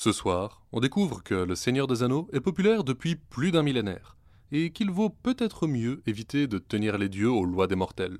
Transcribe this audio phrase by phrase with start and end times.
[0.00, 4.16] Ce soir, on découvre que le Seigneur des Anneaux est populaire depuis plus d'un millénaire,
[4.52, 8.18] et qu'il vaut peut-être mieux éviter de tenir les dieux aux lois des mortels.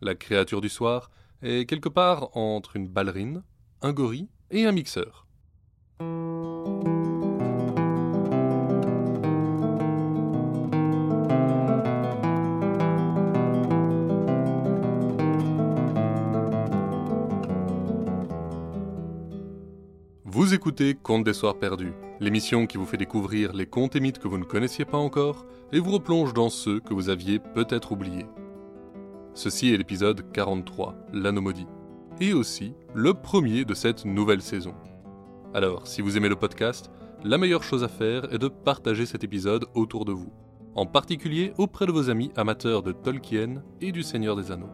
[0.00, 3.44] La créature du soir est quelque part entre une ballerine,
[3.80, 5.27] un gorille et un mixeur.
[20.48, 24.18] Vous écoutez Contes des Soirs Perdus, l'émission qui vous fait découvrir les contes et mythes
[24.18, 27.92] que vous ne connaissiez pas encore et vous replonge dans ceux que vous aviez peut-être
[27.92, 28.24] oubliés.
[29.34, 31.66] Ceci est l'épisode 43, l'Anomodie,
[32.18, 34.74] et aussi le premier de cette nouvelle saison.
[35.52, 36.90] Alors, si vous aimez le podcast,
[37.24, 40.32] la meilleure chose à faire est de partager cet épisode autour de vous,
[40.74, 44.72] en particulier auprès de vos amis amateurs de Tolkien et du Seigneur des Anneaux.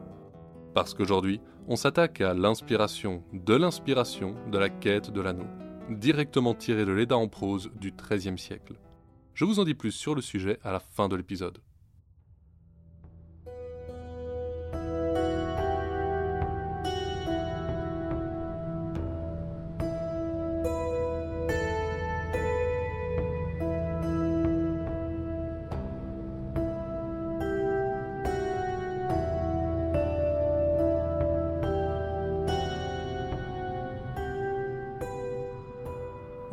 [0.72, 5.46] Parce qu'aujourd'hui, on s'attaque à l'inspiration de l'inspiration de la quête de l'anneau,
[5.90, 8.74] directement tirée de l'Eda en prose du XIIIe siècle.
[9.34, 11.58] Je vous en dis plus sur le sujet à la fin de l'épisode.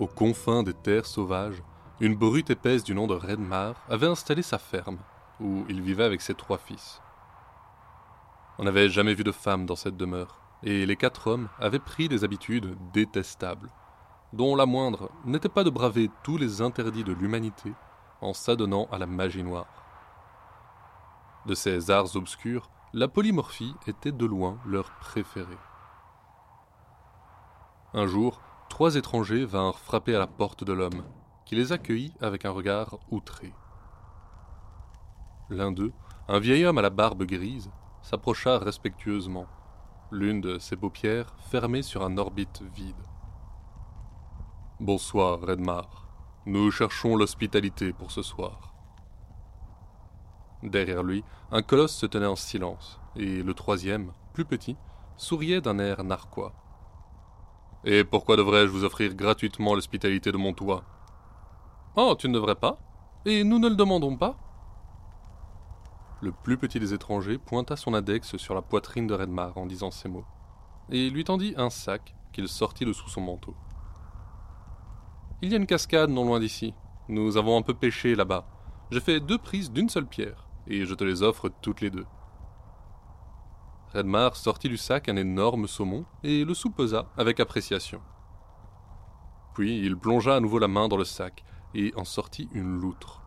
[0.02, 1.62] Aux confins des terres sauvages,
[2.00, 4.98] une brute épaisse du nom de Redmar avait installé sa ferme,
[5.40, 7.00] où il vivait avec ses trois fils.
[8.58, 12.10] On n'avait jamais vu de femme dans cette demeure, et les quatre hommes avaient pris
[12.10, 13.70] des habitudes détestables,
[14.34, 17.72] dont la moindre n'était pas de braver tous les interdits de l'humanité
[18.22, 19.86] en s'adonnant à la magie noire.
[21.46, 25.60] De ces arts obscurs, la polymorphie était de loin leur préférée.
[27.94, 28.42] Un jour,
[28.72, 31.04] trois étrangers vinrent frapper à la porte de l'homme,
[31.46, 33.54] qui les accueillit avec un regard outré.
[35.50, 35.92] L'un d'eux,
[36.30, 37.70] un vieil homme à la barbe grise,
[38.02, 39.46] s'approcha respectueusement,
[40.10, 43.04] l'une de ses paupières fermée sur un orbite vide.
[44.80, 46.08] Bonsoir, Redmar.
[46.46, 48.74] Nous cherchons l'hospitalité pour ce soir.
[50.64, 54.78] Derrière lui, un colosse se tenait en silence, et le troisième, plus petit,
[55.18, 56.54] souriait d'un air narquois.
[57.84, 60.84] Et pourquoi devrais-je vous offrir gratuitement l'hospitalité de mon toit?
[61.96, 62.78] Oh, tu ne devrais pas
[63.26, 64.38] Et nous ne le demandons pas
[66.22, 69.90] Le plus petit des étrangers pointa son index sur la poitrine de Redmar en disant
[69.90, 70.26] ces mots,
[70.92, 73.56] et lui tendit un sac qu'il sortit de sous son manteau.
[75.42, 76.76] Il y a une cascade non loin d'ici.
[77.10, 78.46] Nous avons un peu pêché là-bas.
[78.92, 82.06] J'ai fait deux prises d'une seule pierre, et je te les offre toutes les deux.
[83.94, 88.02] Redmar sortit du sac un énorme saumon et le soupesa avec appréciation.
[89.54, 91.44] Puis il plongea à nouveau la main dans le sac
[91.74, 93.22] et en sortit une loutre.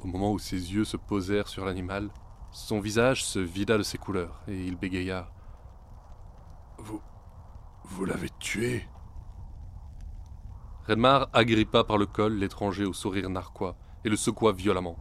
[0.00, 2.10] Au moment où ses yeux se posèrent sur l'animal,
[2.52, 5.28] son visage se vida de ses couleurs et il bégaya.
[6.78, 7.02] Vous.
[7.86, 8.88] Vous l'avez tué?
[10.86, 14.96] Redmar agrippa par le col l'étranger au sourire narquois et le secoua violemment.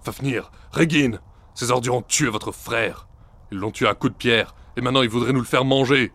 [0.00, 1.20] Fafnir Régine
[1.54, 3.07] Ces ordures ont tué votre frère
[3.50, 6.12] ils l'ont tué à coups de pierre, et maintenant ils voudraient nous le faire manger.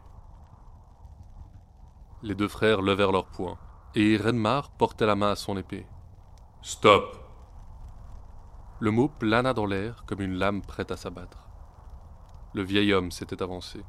[2.21, 3.57] Les deux frères levèrent leurs poings,
[3.95, 5.85] et Renmar portait la main à son épée.
[6.61, 7.17] Stop
[8.79, 11.49] Le mot plana dans l'air comme une lame prête à s'abattre.
[12.53, 13.83] Le vieil homme s'était avancé.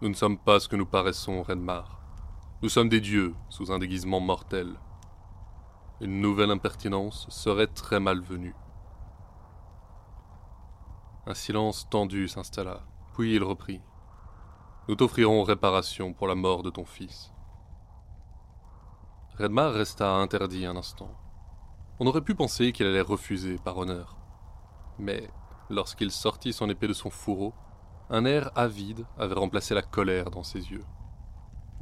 [0.00, 2.00] Nous ne sommes pas ce que nous paraissons, Renmar.
[2.62, 4.78] Nous sommes des dieux sous un déguisement mortel.
[6.00, 8.54] Une nouvelle impertinence serait très malvenue.
[11.30, 13.82] Un silence tendu s'installa, puis il reprit.
[14.88, 17.34] Nous t'offrirons réparation pour la mort de ton fils.
[19.36, 21.10] Redmar resta interdit un instant.
[22.00, 24.16] On aurait pu penser qu'il allait refuser par honneur.
[24.98, 25.28] Mais
[25.68, 27.52] lorsqu'il sortit son épée de son fourreau,
[28.08, 30.86] un air avide avait remplacé la colère dans ses yeux.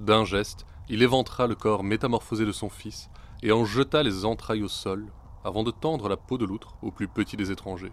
[0.01, 3.11] D'un geste, il éventra le corps métamorphosé de son fils
[3.45, 5.07] et en jeta les entrailles au sol
[5.45, 7.93] avant de tendre la peau de l'outre au plus petit des étrangers.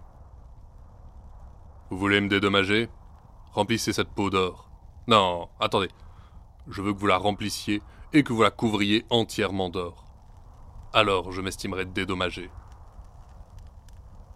[1.94, 2.90] Vous voulez me dédommager?
[3.51, 4.68] Remplissez cette peau d'or.
[5.06, 5.90] Non, attendez.
[6.68, 10.07] Je veux que vous la remplissiez et que vous la couvriez entièrement d'or.
[10.92, 12.50] Alors je m'estimerai dédommagé.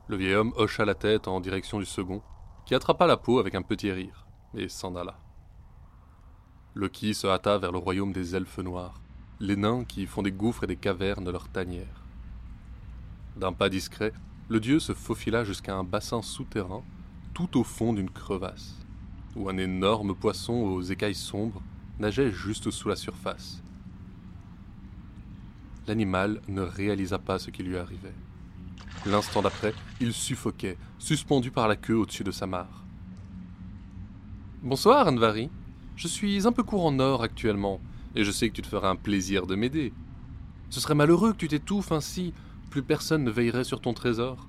[0.07, 2.21] Le vieil homme hocha la tête en direction du second,
[2.67, 5.17] qui attrapa la peau avec un petit rire, et s'en alla.
[6.75, 9.01] Loki se hâta vers le royaume des elfes noirs,
[9.39, 12.05] les nains qui font des gouffres et des cavernes de leur tanière.
[13.35, 14.13] D'un pas discret,
[14.47, 16.83] le dieu se faufila jusqu'à un bassin souterrain
[17.37, 18.73] tout au fond d'une crevasse,
[19.35, 21.61] où un énorme poisson aux écailles sombres
[21.99, 23.61] nageait juste sous la surface.
[25.85, 28.15] L'animal ne réalisa pas ce qui lui arrivait.
[29.05, 32.83] L'instant d'après, il suffoquait, suspendu par la queue au-dessus de sa mare.
[34.63, 35.51] Bonsoir, Anvari.
[35.95, 37.79] Je suis un peu court en or actuellement,
[38.15, 39.93] et je sais que tu te feras un plaisir de m'aider.
[40.71, 42.33] Ce serait malheureux que tu t'étouffes ainsi,
[42.71, 44.46] plus personne ne veillerait sur ton trésor.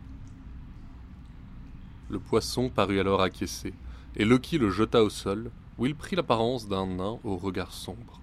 [2.11, 3.75] Le poisson parut alors acquiescer,
[4.17, 8.21] et Loki le jeta au sol, où il prit l'apparence d'un nain au regard sombre.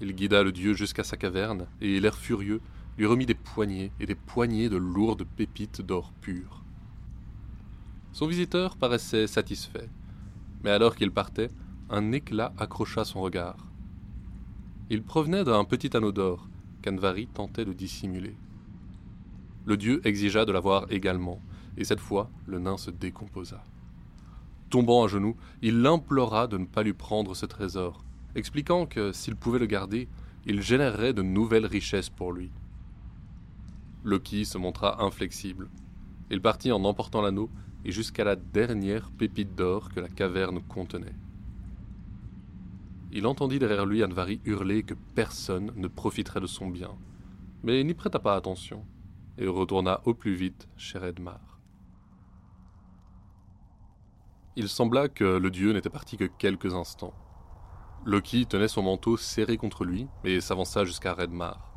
[0.00, 2.60] Il guida le dieu jusqu'à sa caverne, et l'air furieux
[2.98, 6.62] lui remit des poignées et des poignées de lourdes pépites d'or pur.
[8.12, 9.88] Son visiteur paraissait satisfait,
[10.62, 11.50] mais alors qu'il partait,
[11.90, 13.56] un éclat accrocha son regard.
[14.90, 16.48] Il provenait d'un petit anneau d'or
[16.82, 18.36] qu'Anvari tentait de dissimuler.
[19.64, 21.40] Le dieu exigea de l'avoir également,
[21.78, 23.64] et cette fois le nain se décomposa.
[24.68, 28.04] Tombant à genoux, il l'implora de ne pas lui prendre ce trésor,
[28.34, 30.08] expliquant que s'il pouvait le garder,
[30.44, 32.50] il générerait de nouvelles richesses pour lui.
[34.04, 35.70] Loki se montra inflexible.
[36.30, 37.48] Il partit en emportant l'anneau
[37.84, 41.14] et jusqu'à la dernière pépite d'or que la caverne contenait.
[43.12, 46.90] Il entendit derrière lui Anvari hurler que personne ne profiterait de son bien,
[47.62, 48.84] mais n'y prêta pas attention
[49.38, 51.57] et retourna au plus vite chez Redmar.
[54.58, 57.14] Il sembla que le dieu n'était parti que quelques instants.
[58.04, 61.72] Loki tenait son manteau serré contre lui et s'avança jusqu'à Redmar.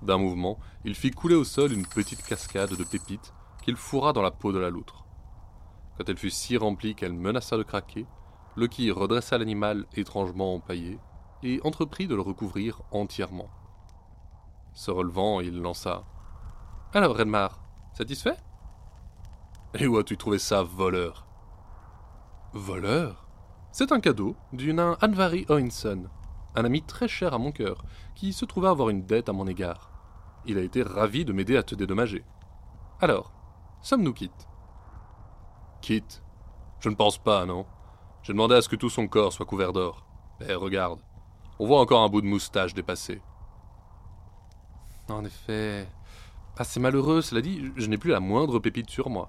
[0.00, 4.22] D'un mouvement, il fit couler au sol une petite cascade de pépites qu'il fourra dans
[4.22, 5.04] la peau de la loutre.
[5.98, 8.06] Quand elle fut si remplie qu'elle menaça de craquer,
[8.56, 10.98] Loki redressa l'animal étrangement empaillé
[11.42, 13.50] et entreprit de le recouvrir entièrement.
[14.72, 16.04] Se relevant, il lança
[16.94, 17.60] Alors, Redmar,
[17.92, 18.38] satisfait?
[19.74, 21.26] Et où as-tu trouvé ça, voleur?
[22.56, 23.26] Voleur
[23.72, 26.04] C'est un cadeau du nain Anvari Oinson,
[26.54, 27.84] un ami très cher à mon cœur,
[28.14, 29.90] qui se trouvait avoir une dette à mon égard.
[30.46, 32.24] Il a été ravi de m'aider à te dédommager.
[33.00, 33.32] Alors,
[33.82, 34.48] sommes-nous quittes?
[35.80, 36.22] Quitte
[36.78, 37.66] Je ne pense pas, non
[38.22, 40.06] j'ai demandé à ce que tout son corps soit couvert d'or.
[40.48, 41.00] Eh, regarde,
[41.58, 43.20] on voit encore un bout de moustache dépassé.
[45.08, 45.88] En effet.
[46.56, 49.28] Assez malheureux, cela dit, je n'ai plus la moindre pépite sur moi.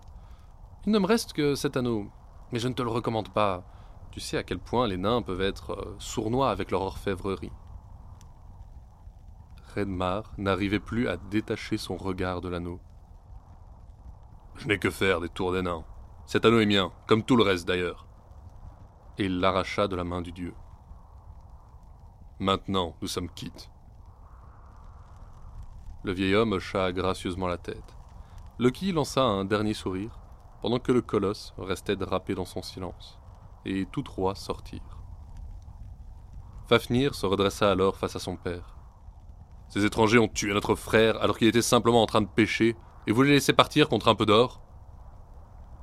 [0.86, 2.12] Il ne me reste que cet anneau,
[2.51, 3.63] mais je ne te le recommande pas.
[4.12, 7.51] Tu sais à quel point les nains peuvent être euh, sournois avec leur orfèvrerie.
[9.75, 12.80] Redmar n'arrivait plus à détacher son regard de l'anneau.
[14.56, 15.83] Je n'ai que faire des tours des nains.
[16.25, 18.06] Cet anneau est mien, comme tout le reste d'ailleurs
[19.18, 20.53] et l'arracha de la main du dieu.
[22.39, 23.69] Maintenant, nous sommes quittes.
[26.03, 27.95] Le vieil homme hocha gracieusement la tête.
[28.59, 30.19] Loki lança un dernier sourire,
[30.66, 33.20] pendant que le colosse restait drapé dans son silence,
[33.66, 34.98] et tous trois sortirent.
[36.68, 38.76] Fafnir se redressa alors face à son père.
[39.68, 42.76] Ces étrangers ont tué notre frère alors qu'il était simplement en train de pêcher,
[43.06, 44.60] et vous les laissez partir contre un peu d'or?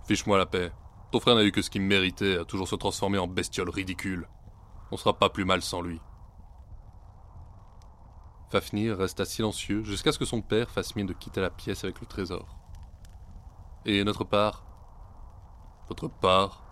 [0.09, 0.73] Fiche-moi la paix.
[1.13, 4.27] Ton frère n'a eu que ce qu'il méritait à toujours se transformer en bestiole ridicule.
[4.91, 6.01] On sera pas plus mal sans lui.
[8.51, 12.01] Fafnir resta silencieux jusqu'à ce que son père fasse mine de quitter la pièce avec
[12.01, 12.59] le trésor.
[13.85, 14.65] Et notre part
[15.89, 16.65] Votre part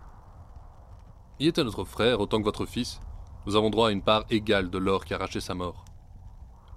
[1.39, 3.01] Y était notre frère autant que votre fils.
[3.47, 5.85] Nous avons droit à une part égale de l'or qui a arraché sa mort.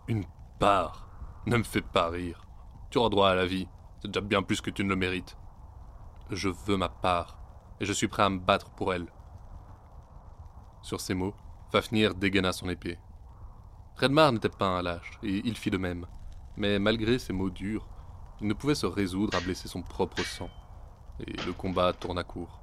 [0.08, 0.26] Une
[0.60, 1.08] part
[1.46, 2.46] Ne me fais pas rire.
[2.90, 3.68] Tu auras droit à la vie.
[4.00, 5.38] C'est déjà bien plus que tu ne le mérites.
[6.30, 7.38] Je veux ma part
[7.80, 9.08] et je suis prêt à me battre pour elle.
[10.82, 11.36] Sur ces mots,
[11.72, 13.00] Fafnir dégaina son épée.
[13.96, 16.06] Redmar n'était pas un lâche, et il fit de même.
[16.56, 17.88] Mais malgré ces mots durs,
[18.42, 20.50] il ne pouvait se résoudre à blesser son propre sang,
[21.20, 22.62] et le combat tourna court.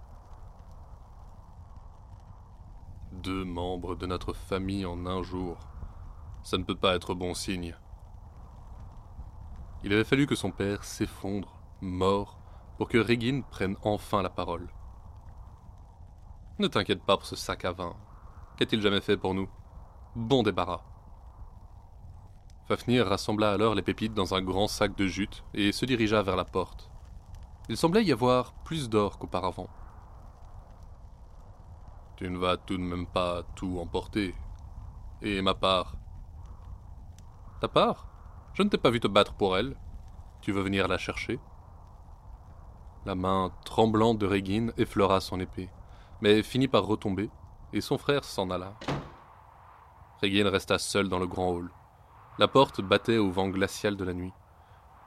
[3.13, 5.59] Deux membres de notre famille en un jour,
[6.43, 7.75] ça ne peut pas être bon signe.
[9.83, 12.39] Il avait fallu que son père s'effondre, mort,
[12.77, 14.69] pour que Régine prenne enfin la parole.
[16.59, 17.95] Ne t'inquiète pas pour ce sac à vin.
[18.57, 19.49] Qu'a-t-il jamais fait pour nous?
[20.15, 20.83] Bon débarras.
[22.69, 26.37] Fafnir rassembla alors les pépites dans un grand sac de jute et se dirigea vers
[26.37, 26.90] la porte.
[27.71, 29.71] Il semblait y avoir plus d'or qu'auparavant.
[32.17, 34.35] Tu ne vas tout de même pas tout emporter.
[35.23, 35.95] Et ma part
[37.63, 38.09] Ta part?
[38.53, 39.75] Je ne t'ai pas vu te battre pour elle.
[40.43, 41.41] Tu veux venir la chercher?
[43.07, 45.71] La main tremblante de Régine effleura son épée
[46.21, 47.31] mais finit par retomber,
[47.73, 48.75] et son frère s'en alla.
[50.21, 51.71] Régine resta seule dans le grand hall.
[52.39, 54.33] La porte battait au vent glacial de la nuit.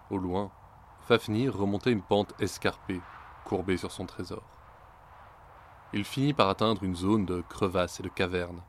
[0.10, 0.52] Au loin,
[1.06, 3.02] Fafnir remontait une pente escarpée,
[3.44, 4.44] courbée sur son trésor.
[5.92, 8.64] il finit par atteindre une zone de crevasses et de cavernes.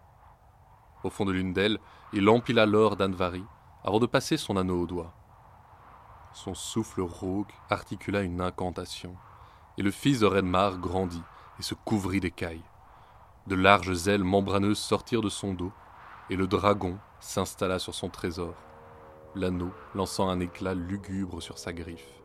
[1.04, 1.78] Au fond de l'une d'elles,
[2.12, 3.44] il empila l'or d'Anvari
[3.84, 5.14] avant de passer son anneau au doigt.
[6.32, 9.14] Son souffle rauque articula une incantation,
[9.78, 11.22] et le fils de Redmar grandit
[11.60, 12.64] et se couvrit d'écailles.
[13.46, 15.72] De larges ailes membraneuses sortirent de son dos,
[16.30, 18.54] et le dragon s'installa sur son trésor,
[19.36, 22.23] l'anneau lançant un éclat lugubre sur sa griffe.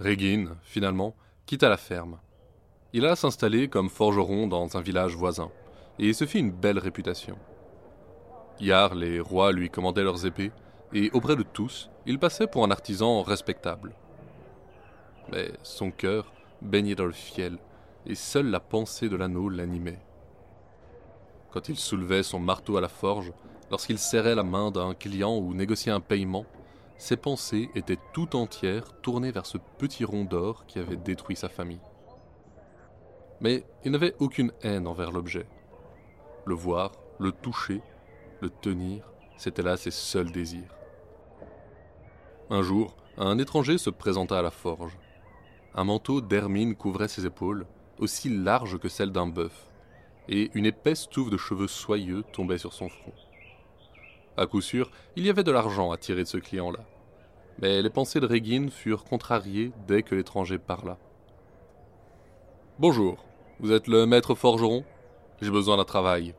[0.00, 1.14] Régine, finalement,
[1.44, 2.18] quitta la ferme.
[2.94, 5.50] Il alla s'installer comme forgeron dans un village voisin,
[5.98, 7.36] et se fit une belle réputation.
[8.60, 10.52] Yar, les rois lui commandaient leurs épées,
[10.94, 13.94] et auprès de tous, il passait pour un artisan respectable.
[15.30, 17.58] Mais son cœur baignait dans le fiel,
[18.06, 20.00] et seule la pensée de l'anneau l'animait.
[21.50, 23.34] Quand il soulevait son marteau à la forge,
[23.70, 26.46] lorsqu'il serrait la main d'un client ou négociait un paiement,
[27.00, 31.48] ses pensées étaient tout entières tournées vers ce petit rond d'or qui avait détruit sa
[31.48, 31.80] famille.
[33.40, 35.46] Mais il n'avait aucune haine envers l'objet.
[36.44, 37.80] Le voir, le toucher,
[38.42, 40.76] le tenir, c'était là ses seuls désirs.
[42.50, 44.98] Un jour, un étranger se présenta à la forge.
[45.74, 47.66] Un manteau d'hermine couvrait ses épaules,
[47.98, 49.70] aussi large que celle d'un bœuf,
[50.28, 53.14] et une épaisse touffe de cheveux soyeux tombait sur son front.
[54.36, 56.80] À coup sûr, il y avait de l'argent à tirer de ce client-là.
[57.60, 60.96] Mais les pensées de Régine furent contrariées dès que l'étranger parla.
[62.78, 63.22] Bonjour,
[63.58, 64.82] vous êtes le maître forgeron?
[65.42, 66.34] J'ai besoin d'un travail.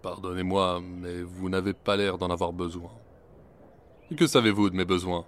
[0.00, 2.90] Pardonnez-moi, mais vous n'avez pas l'air d'en avoir besoin.
[4.10, 5.26] Et que savez-vous de mes besoins?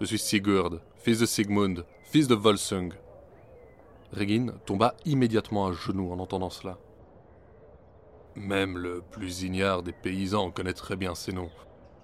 [0.00, 2.94] Je suis Sigurd, fils de Sigmund, fils de Volsung.
[4.12, 6.78] Régine tomba immédiatement à genoux en entendant cela.
[8.34, 11.50] Même le plus ignare des paysans connaît très bien ces noms.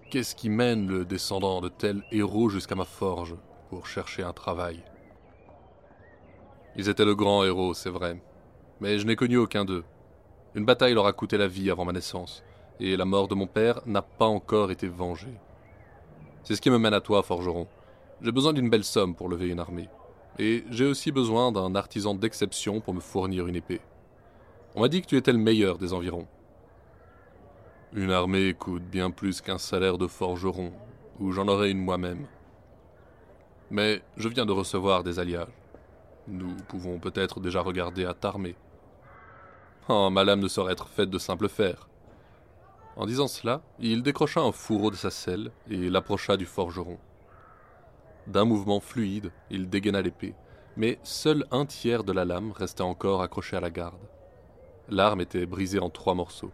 [0.08, 3.34] Qu'est-ce qui mène le descendant de tels héros jusqu'à ma forge
[3.70, 4.84] pour chercher un travail?
[6.76, 8.22] Ils étaient de grands héros, c'est vrai,
[8.80, 9.82] mais je n'ai connu aucun d'eux.
[10.54, 12.44] Une bataille leur a coûté la vie avant ma naissance,
[12.78, 15.40] et la mort de mon père n'a pas encore été vengée.
[16.44, 17.66] C'est ce qui me mène à toi, forgeron.
[18.22, 19.88] J'ai besoin d'une belle somme pour lever une armée,
[20.38, 23.80] et j'ai aussi besoin d'un artisan d'exception pour me fournir une épée.
[24.76, 26.28] On m'a dit que tu étais le meilleur des environs.
[27.92, 30.72] Une armée coûte bien plus qu'un salaire de forgeron,
[31.20, 32.26] ou j'en aurais une moi-même.
[33.70, 35.48] Mais je viens de recevoir des alliages.
[36.28, 38.56] Nous pouvons peut-être déjà regarder à t'armer.
[39.88, 41.88] Oh, ma lame ne saurait être faite de simple fer.
[42.96, 46.98] En disant cela, il décrocha un fourreau de sa selle et l'approcha du forgeron.
[48.26, 50.34] D'un mouvement fluide, il dégaina l'épée,
[50.76, 54.00] mais seul un tiers de la lame restait encore accroché à la garde.
[54.88, 56.52] L'arme était brisée en trois morceaux.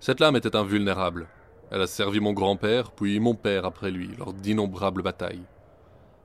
[0.00, 1.26] Cette lame était invulnérable.
[1.70, 5.42] Elle a servi mon grand-père, puis mon père après lui, lors d'innombrables batailles.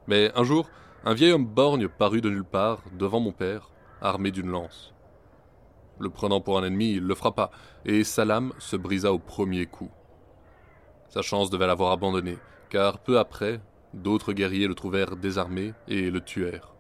[0.07, 0.69] Mais un jour,
[1.03, 3.69] un vieil homme borgne parut de nulle part, devant mon père,
[4.01, 4.93] armé d'une lance.
[5.99, 7.49] Le prenant pour un ennemi, il le frappa,
[7.85, 9.89] et sa lame se brisa au premier coup.
[11.09, 12.37] Sa chance devait l'avoir abandonné,
[12.69, 13.61] car peu après,
[13.93, 16.73] d'autres guerriers le trouvèrent désarmé et le tuèrent.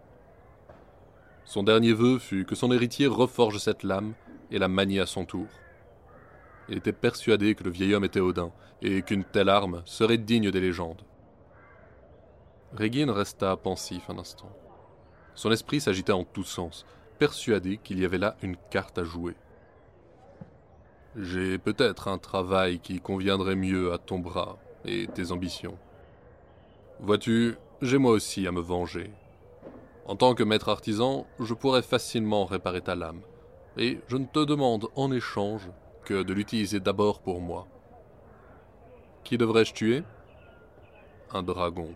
[1.45, 4.13] Son dernier vœu fut que son héritier reforge cette lame
[4.51, 5.47] et la manie à son tour.
[6.71, 8.51] Était persuadé que le vieil homme était Odin,
[8.81, 11.03] et qu'une telle arme serait digne des légendes.
[12.73, 14.49] Régine resta pensif un instant.
[15.35, 16.85] Son esprit s'agitait en tous sens,
[17.19, 19.35] persuadé qu'il y avait là une carte à jouer.
[21.17, 25.77] J'ai peut-être un travail qui conviendrait mieux à ton bras et tes ambitions.
[27.01, 29.11] Vois-tu, j'ai moi aussi à me venger,
[30.05, 33.21] en tant que maître artisan, je pourrais facilement réparer ta lame,
[33.77, 35.69] et je ne te demande en échange
[36.05, 37.67] que de l'utiliser d'abord pour moi.
[39.23, 40.03] Qui devrais-je tuer?
[41.33, 41.93] Un dragon.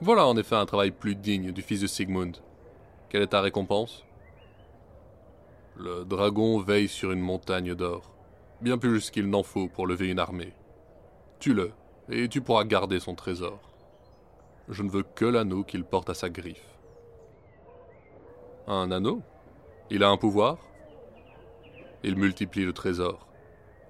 [0.00, 2.36] Voilà en effet un travail plus digne du fils de Sigmund.
[3.08, 4.04] Quelle est ta récompense?
[5.76, 8.12] Le dragon veille sur une montagne d'or,
[8.60, 10.52] bien plus qu'il n'en faut pour lever une armée.
[11.40, 11.72] Tue-le,
[12.08, 13.58] et tu pourras garder son trésor.
[14.68, 16.78] Je ne veux que l'anneau qu'il porte à sa griffe.
[18.66, 19.22] Un anneau?
[19.90, 20.58] Il a un pouvoir?
[22.06, 23.26] Il multiplie le trésor.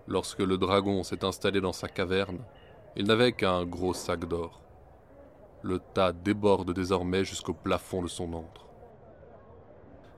[0.06, 2.38] Lorsque le dragon s'est installé dans sa caverne,
[2.94, 4.61] il n'avait qu'un gros sac d'or.
[5.62, 8.66] Le tas déborde désormais jusqu'au plafond de son antre.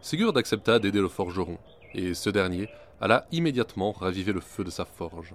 [0.03, 1.57] Sigurd accepta d'aider le forgeron,
[1.95, 2.69] et ce dernier
[3.01, 5.35] alla immédiatement raviver le feu de sa forge.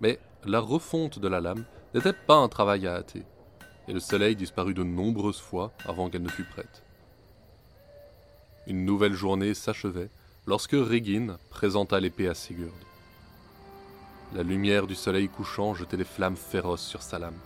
[0.00, 3.22] Mais la refonte de la lame n'était pas un travail à hâter,
[3.86, 6.82] et le soleil disparut de nombreuses fois avant qu'elle ne fût prête.
[8.66, 10.10] Une nouvelle journée s'achevait
[10.50, 12.74] lorsque Régine présenta l'épée à Sigurd.
[14.34, 17.38] La lumière du soleil couchant jetait des flammes féroces sur sa lame.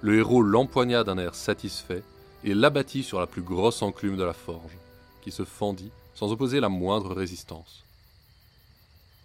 [0.00, 2.02] Le héros l'empoigna d'un air satisfait
[2.42, 4.78] et l'abattit sur la plus grosse enclume de la forge,
[5.20, 7.84] qui se fendit sans opposer la moindre résistance.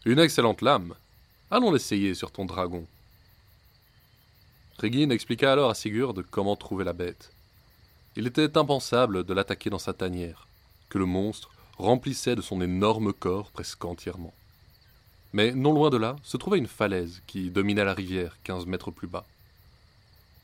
[0.03, 0.93] Une excellente lame.
[1.51, 2.85] Allons l'essayer sur ton dragon.
[4.77, 7.31] Régine expliqua alors à Sigurd comment trouver la bête.
[8.17, 10.47] Il était impensable de l'attaquer dans sa tanière,
[10.89, 14.33] que le monstre remplissait de son énorme corps presque entièrement.
[15.31, 18.91] Mais non loin de là se trouvait une falaise qui dominait la rivière quinze mètres
[18.91, 19.25] plus bas.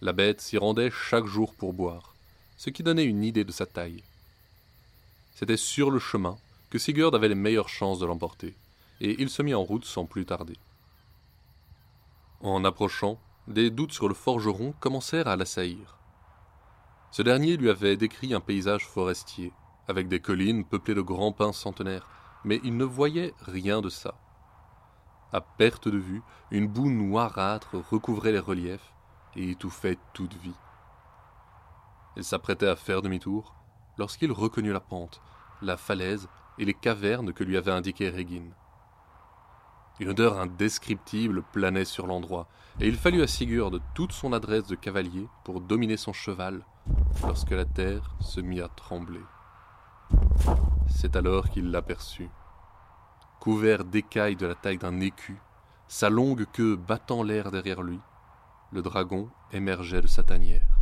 [0.02, 2.14] La bête s'y rendait chaque jour pour boire,
[2.58, 4.04] ce qui donnait une idée de sa taille.
[5.36, 6.38] C'était sur le chemin
[6.70, 8.56] que Sigurd avait les meilleures chances de l'emporter,
[9.02, 10.58] et il se mit en route sans plus tarder.
[12.40, 15.98] En approchant, des doutes sur le forgeron commencèrent à l'assaillir.
[17.12, 19.52] Ce dernier lui avait décrit un paysage forestier,
[19.88, 22.08] avec des collines peuplées de grands pins centenaires,
[22.44, 24.16] mais il ne voyait rien de ça.
[25.34, 28.94] À perte de vue, une boue noirâtre recouvrait les reliefs
[29.36, 30.56] et étouffait toute vie.
[32.16, 33.56] Il s'apprêtait à faire demi-tour
[33.98, 35.22] lorsqu'il reconnut la pente,
[35.62, 38.54] la falaise et les cavernes que lui avait indiquées Régine.
[40.00, 42.48] Une odeur indescriptible planait sur l'endroit,
[42.82, 46.66] et il fallut à Sigurd toute son adresse de cavalier pour dominer son cheval,
[47.24, 49.22] lorsque la terre se mit à trembler.
[50.88, 52.30] C'est alors qu'il l'aperçut.
[53.40, 55.40] Couvert d'écailles de la taille d'un écu,
[55.88, 58.00] sa longue queue battant l'air derrière lui,
[58.72, 60.80] le dragon émergeait de sa tanière.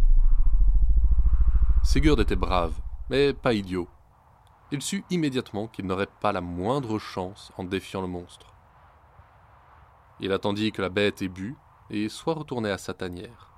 [1.83, 2.73] Sigurd était brave,
[3.09, 3.89] mais pas idiot.
[4.71, 8.53] Il sut immédiatement qu'il n'aurait pas la moindre chance en défiant le monstre.
[10.19, 11.55] Il attendit que la bête ait bu
[11.89, 13.51] et soit retourné à sa tanière,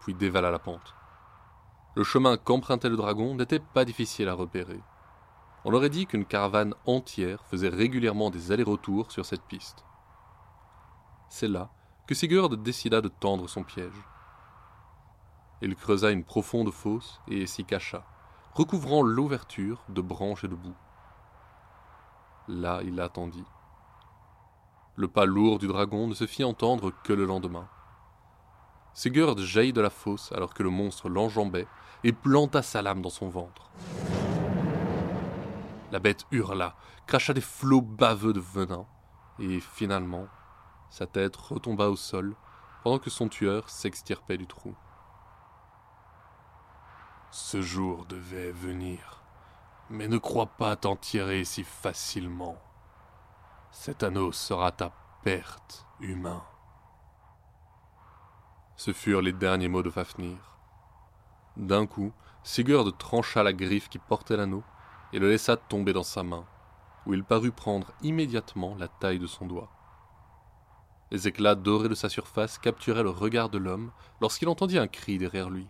[0.00, 0.94] puis dévala la pente.
[1.98, 4.80] Le chemin qu'empruntait le dragon n'était pas difficile à repérer.
[5.64, 9.84] On aurait dit qu'une caravane entière faisait régulièrement des allers-retours sur cette piste.
[11.28, 11.72] C'est là
[12.06, 14.00] que Sigurd décida de tendre son piège.
[15.60, 18.04] Il creusa une profonde fosse et s'y cacha,
[18.54, 20.76] recouvrant l'ouverture de branches et de boue.
[22.46, 23.44] Là, il attendit.
[24.94, 27.68] Le pas lourd du dragon ne se fit entendre que le lendemain.
[28.98, 31.68] Sigurd jaillit de la fosse alors que le monstre l'enjambait
[32.02, 33.70] et planta sa lame dans son ventre.
[35.92, 36.74] La bête hurla,
[37.06, 38.86] cracha des flots baveux de venin,
[39.38, 40.26] et finalement,
[40.90, 42.34] sa tête retomba au sol
[42.82, 44.74] pendant que son tueur s'extirpait du trou.
[47.30, 49.22] Ce jour devait venir,
[49.90, 52.56] mais ne crois pas t'en tirer si facilement.
[53.70, 54.90] Cet anneau sera ta
[55.22, 56.42] perte, humain.
[58.78, 60.38] Ce furent les derniers mots de Fafnir.
[61.56, 62.12] D'un coup,
[62.44, 64.62] Sigurd trancha la griffe qui portait l'anneau
[65.12, 66.44] et le laissa tomber dans sa main,
[67.04, 69.68] où il parut prendre immédiatement la taille de son doigt.
[71.10, 75.18] Les éclats dorés de sa surface capturaient le regard de l'homme lorsqu'il entendit un cri
[75.18, 75.66] derrière lui.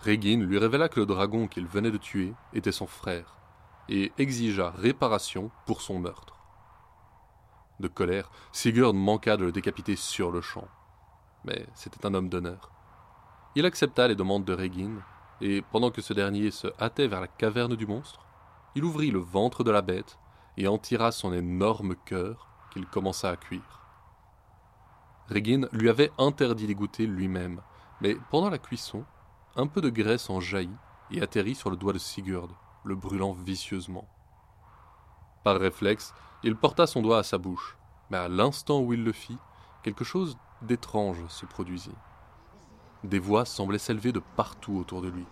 [0.00, 3.36] Régine lui révéla que le dragon qu'il venait de tuer était son frère,
[3.88, 6.40] et exigea réparation pour son meurtre.
[7.78, 10.66] De colère, Sigurd manqua de le décapiter sur le champ.
[11.44, 12.70] Mais c'était un homme d'honneur.
[13.54, 15.00] Il accepta les demandes de Régine,
[15.40, 18.26] et pendant que ce dernier se hâtait vers la caverne du monstre,
[18.74, 20.18] il ouvrit le ventre de la bête
[20.56, 23.80] et en tira son énorme cœur qu'il commença à cuire.
[25.28, 27.60] Régine lui avait interdit d'y goûter lui-même,
[28.00, 29.04] mais pendant la cuisson,
[29.56, 30.76] un peu de graisse en jaillit
[31.10, 32.50] et atterrit sur le doigt de Sigurd,
[32.84, 34.08] le brûlant vicieusement.
[35.44, 37.76] Par réflexe, il porta son doigt à sa bouche,
[38.10, 39.38] mais à l'instant où il le fit,
[39.82, 41.94] quelque chose d'étrange se produisit.
[43.04, 45.24] Des voix semblaient s'élever de partout autour de lui.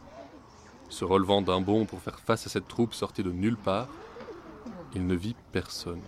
[0.89, 3.89] Se relevant d'un bond pour faire face à cette troupe sortie de nulle part,
[4.95, 6.01] il ne vit personne.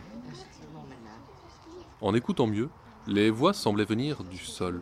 [2.00, 2.70] En écoutant mieux,
[3.06, 4.80] les voix semblaient venir du sol.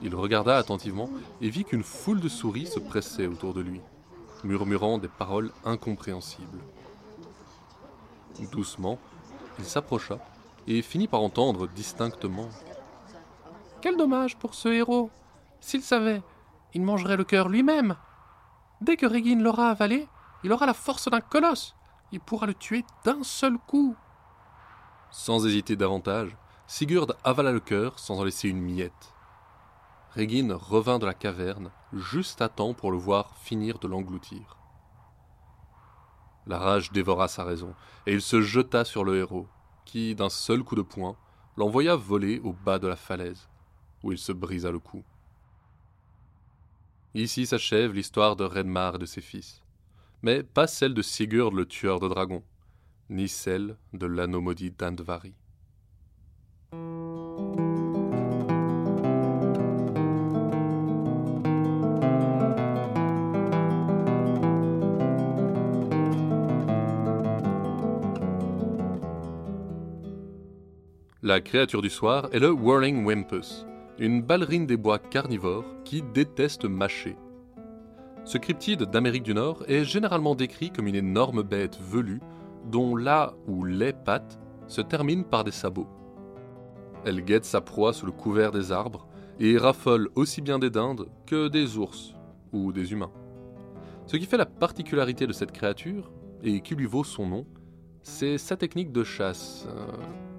[0.00, 3.80] Il regarda attentivement et vit qu'une foule de souris se pressait autour de lui,
[4.44, 6.58] murmurant des paroles incompréhensibles.
[8.50, 8.98] Doucement,
[9.58, 10.18] il s'approcha
[10.66, 12.48] et finit par entendre distinctement.
[13.80, 15.10] Quel dommage pour ce héros.
[15.60, 16.22] S'il savait,
[16.74, 17.96] il mangerait le cœur lui-même.
[18.80, 20.08] Dès que Régine l'aura avalé,
[20.44, 21.74] il aura la force d'un colosse.
[22.10, 23.96] Il pourra le tuer d'un seul coup.
[25.10, 29.12] Sans hésiter davantage, Sigurd avala le cœur sans en laisser une miette.
[30.14, 34.56] Régine revint de la caverne juste à temps pour le voir finir de l'engloutir.
[36.46, 37.74] La rage dévora sa raison,
[38.06, 39.46] et il se jeta sur le héros,
[39.92, 41.18] qui, d'un seul coup de poing,
[41.58, 43.50] l'envoya voler au bas de la falaise,
[44.02, 45.04] où il se brisa le cou.
[47.12, 49.60] Ici s'achève l'histoire de Redmar et de ses fils,
[50.22, 52.42] mais pas celle de Sigurd le tueur de dragons,
[53.10, 55.34] ni celle de l'anneau maudit d'Andvari.
[71.24, 73.64] La créature du soir est le Whirling Wimpus,
[74.00, 77.16] une ballerine des bois carnivores qui déteste mâcher.
[78.24, 82.20] Ce cryptide d'Amérique du Nord est généralement décrit comme une énorme bête velue
[82.64, 85.86] dont la ou les pattes se terminent par des sabots.
[87.04, 89.06] Elle guette sa proie sous le couvert des arbres
[89.38, 92.16] et raffole aussi bien des dindes que des ours
[92.52, 93.12] ou des humains.
[94.06, 96.10] Ce qui fait la particularité de cette créature,
[96.42, 97.46] et qui lui vaut son nom,
[98.02, 99.86] c'est sa technique de chasse euh,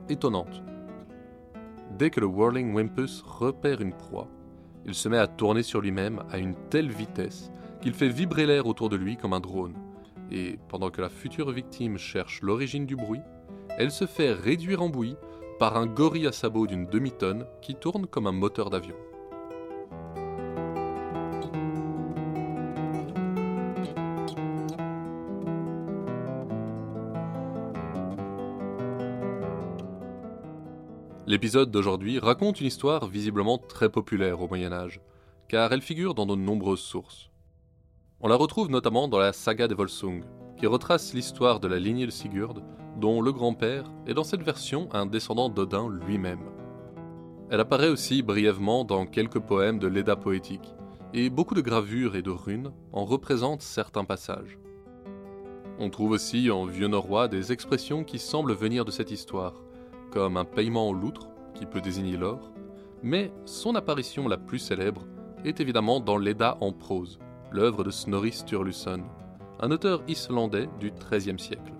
[0.09, 0.61] étonnante.
[1.91, 4.27] Dès que le Whirling Wimpus repère une proie,
[4.85, 8.65] il se met à tourner sur lui-même à une telle vitesse qu'il fait vibrer l'air
[8.65, 9.75] autour de lui comme un drone.
[10.31, 13.21] Et pendant que la future victime cherche l'origine du bruit,
[13.77, 15.17] elle se fait réduire en bouillie
[15.59, 18.95] par un gorille à sabot d'une demi-tonne qui tourne comme un moteur d'avion.
[31.43, 35.01] L'épisode d'aujourd'hui raconte une histoire visiblement très populaire au Moyen Âge,
[35.49, 37.31] car elle figure dans de nombreuses sources.
[38.21, 40.23] On la retrouve notamment dans la saga de Volsung,
[40.55, 42.63] qui retrace l'histoire de la lignée de Sigurd,
[42.97, 46.49] dont le grand-père est dans cette version un descendant d'Odin lui-même.
[47.49, 50.73] Elle apparaît aussi brièvement dans quelques poèmes de l'Edda poétique,
[51.13, 54.57] et beaucoup de gravures et de runes en représentent certains passages.
[55.77, 59.55] On trouve aussi en vieux norrois des expressions qui semblent venir de cette histoire,
[60.09, 62.51] comme un paiement en loutre, qui peut désigner l'or,
[63.01, 65.05] mais son apparition la plus célèbre
[65.45, 67.19] est évidemment dans l'Edda en prose,
[67.51, 69.03] l'œuvre de Snorri Sturluson,
[69.59, 71.73] un auteur islandais du XIIIe siècle.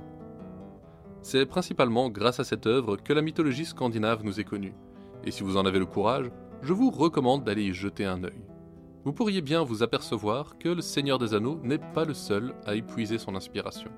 [1.22, 4.76] C'est principalement grâce à cette œuvre que la mythologie scandinave nous est connue,
[5.24, 6.30] et si vous en avez le courage,
[6.62, 8.44] je vous recommande d'aller y jeter un œil.
[9.06, 12.76] Vous pourriez bien vous apercevoir que le Seigneur des Anneaux n'est pas le seul à
[12.76, 13.92] épuiser son inspiration.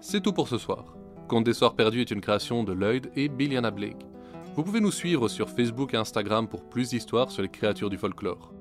[0.00, 0.94] C'est tout pour ce soir.
[1.28, 4.06] Conte des Soirs Perdus est une création de Lloyd et Billiana Blake.
[4.54, 7.98] Vous pouvez nous suivre sur Facebook et Instagram pour plus d'histoires sur les créatures du
[7.98, 8.52] folklore.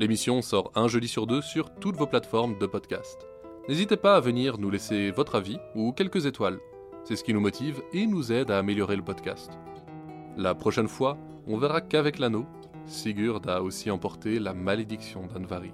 [0.00, 3.24] L'émission sort un jeudi sur deux sur toutes vos plateformes de podcast.
[3.68, 6.58] N'hésitez pas à venir nous laisser votre avis ou quelques étoiles.
[7.04, 9.52] C'est ce qui nous motive et nous aide à améliorer le podcast.
[10.36, 12.44] La prochaine fois, on verra qu'avec l'anneau,
[12.86, 15.70] Sigurd a aussi emporté la malédiction d'Anvari.